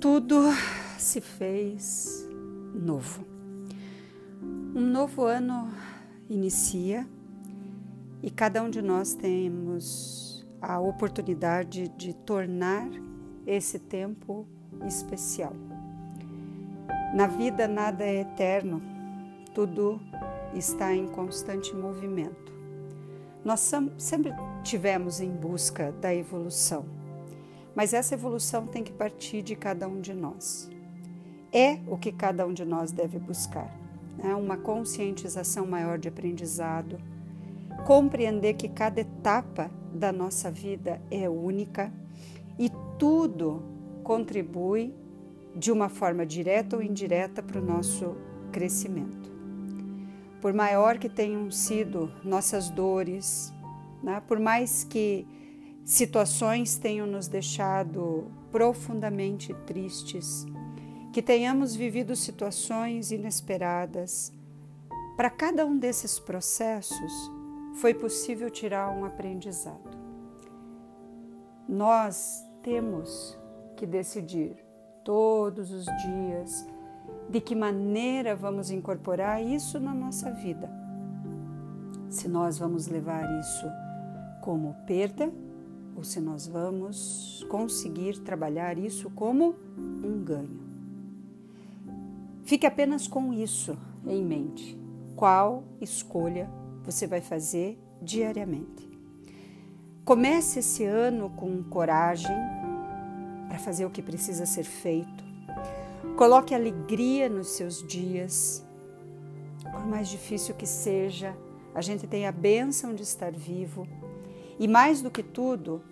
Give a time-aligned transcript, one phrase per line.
[0.00, 0.50] tudo
[0.96, 2.26] se fez
[2.74, 3.22] novo.
[4.74, 5.70] Um novo ano
[6.26, 7.06] inicia
[8.22, 12.88] e cada um de nós temos a oportunidade de tornar
[13.46, 14.46] esse tempo
[14.86, 15.52] especial.
[17.14, 18.80] Na vida nada é eterno,
[19.54, 20.00] tudo
[20.54, 22.54] está em constante movimento.
[23.44, 26.99] Nós sempre tivemos em busca da evolução
[27.74, 30.70] mas essa evolução tem que partir de cada um de nós.
[31.52, 33.74] É o que cada um de nós deve buscar.
[34.16, 34.34] Né?
[34.34, 36.98] Uma conscientização maior de aprendizado,
[37.86, 41.92] compreender que cada etapa da nossa vida é única
[42.58, 43.62] e tudo
[44.04, 44.94] contribui
[45.54, 48.16] de uma forma direta ou indireta para o nosso
[48.52, 49.30] crescimento.
[50.40, 53.52] Por maior que tenham sido nossas dores,
[54.02, 54.22] né?
[54.26, 55.26] por mais que
[55.84, 60.46] situações tenham nos deixado profundamente tristes,
[61.12, 64.32] que tenhamos vivido situações inesperadas.
[65.16, 67.12] Para cada um desses processos,
[67.74, 69.98] foi possível tirar um aprendizado.
[71.68, 73.38] Nós temos
[73.76, 74.56] que decidir
[75.04, 76.66] todos os dias
[77.28, 80.70] de que maneira vamos incorporar isso na nossa vida.
[82.08, 83.66] Se nós vamos levar isso
[84.40, 85.32] como perda
[86.00, 90.58] ou se nós vamos conseguir trabalhar isso como um ganho.
[92.42, 94.80] Fique apenas com isso em mente.
[95.14, 96.50] Qual escolha
[96.82, 98.88] você vai fazer diariamente?
[100.02, 102.34] Comece esse ano com coragem
[103.46, 105.22] para fazer o que precisa ser feito.
[106.16, 108.64] Coloque alegria nos seus dias.
[109.70, 111.36] Por mais difícil que seja,
[111.74, 113.86] a gente tem a bênção de estar vivo
[114.60, 115.82] e mais do que tudo,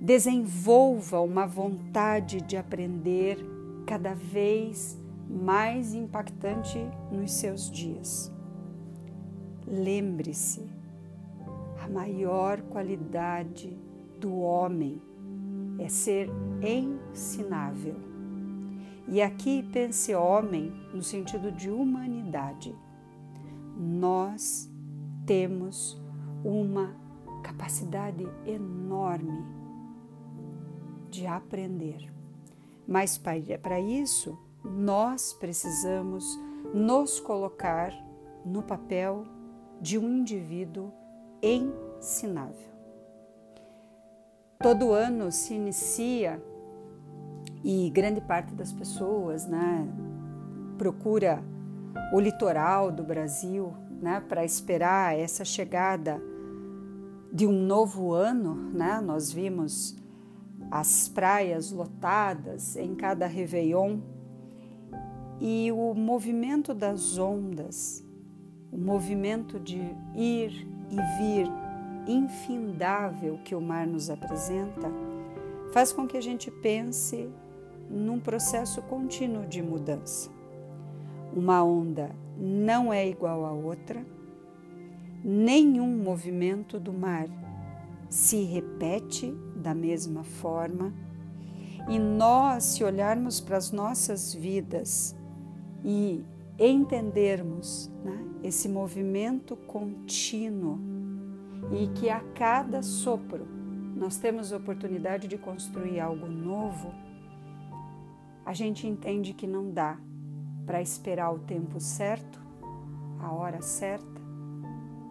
[0.00, 3.38] desenvolva uma vontade de aprender
[3.86, 4.98] cada vez
[5.28, 6.78] mais impactante
[7.10, 8.32] nos seus dias.
[9.66, 10.62] Lembre-se,
[11.82, 13.76] a maior qualidade
[14.18, 15.02] do homem
[15.78, 16.30] é ser
[16.62, 17.96] ensinável.
[19.08, 22.74] E aqui pense homem no sentido de humanidade.
[23.76, 24.70] Nós
[25.26, 26.00] temos
[26.44, 26.94] uma
[27.42, 29.57] capacidade enorme
[31.10, 32.12] de aprender.
[32.86, 36.38] Mas para isso, nós precisamos
[36.72, 37.92] nos colocar
[38.44, 39.24] no papel
[39.80, 40.92] de um indivíduo
[41.42, 42.68] ensinável.
[44.60, 46.42] Todo ano se inicia
[47.62, 49.86] e grande parte das pessoas né,
[50.76, 51.42] procura
[52.12, 56.20] o litoral do Brasil né, para esperar essa chegada
[57.32, 59.00] de um novo ano, né?
[59.00, 59.96] Nós vimos
[60.70, 63.98] as praias lotadas em cada Réveillon
[65.40, 68.04] e o movimento das ondas,
[68.70, 69.78] o movimento de
[70.14, 71.50] ir e vir
[72.06, 74.90] infindável que o mar nos apresenta,
[75.72, 77.28] faz com que a gente pense
[77.90, 80.30] num processo contínuo de mudança.
[81.34, 84.04] Uma onda não é igual à outra
[85.24, 87.28] nenhum movimento do mar
[88.08, 90.92] se repete da mesma forma.
[91.88, 95.16] E nós, se olharmos para as nossas vidas
[95.84, 96.24] e
[96.58, 100.78] entendermos né, esse movimento contínuo
[101.72, 103.46] e que a cada sopro
[103.94, 106.92] nós temos oportunidade de construir algo novo,
[108.44, 109.98] a gente entende que não dá
[110.64, 112.40] para esperar o tempo certo,
[113.20, 114.18] a hora certa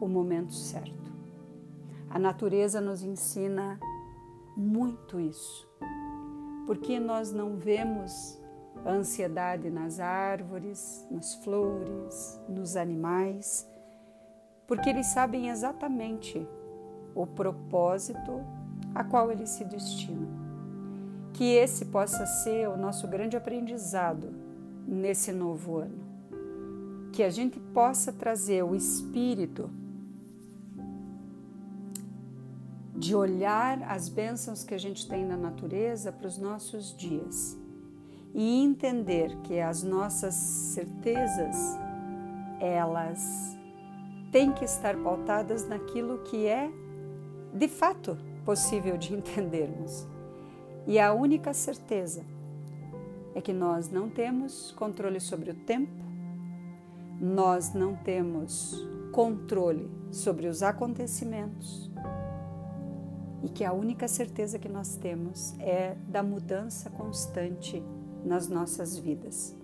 [0.00, 1.12] o momento certo.
[2.08, 3.78] A natureza nos ensina
[4.60, 5.68] muito isso.
[6.66, 8.38] Porque nós não vemos
[8.84, 13.68] a ansiedade nas árvores, nas flores, nos animais,
[14.66, 16.46] porque eles sabem exatamente
[17.14, 18.40] o propósito
[18.94, 20.28] a qual eles se destinam.
[21.32, 24.28] Que esse possa ser o nosso grande aprendizado
[24.86, 25.98] nesse novo ano.
[27.12, 29.68] Que a gente possa trazer o espírito
[33.00, 37.58] de olhar as bênçãos que a gente tem na natureza para os nossos dias
[38.34, 41.56] e entender que as nossas certezas
[42.60, 43.56] elas
[44.30, 46.70] têm que estar pautadas naquilo que é
[47.54, 50.06] de fato possível de entendermos.
[50.86, 52.22] E a única certeza
[53.34, 56.04] é que nós não temos controle sobre o tempo,
[57.18, 61.90] nós não temos controle sobre os acontecimentos,
[63.42, 67.82] e que a única certeza que nós temos é da mudança constante
[68.24, 69.56] nas nossas vidas.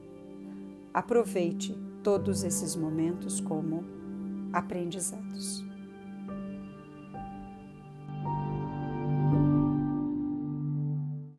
[0.95, 3.85] Aproveite todos esses momentos como
[4.53, 5.66] aprendizados.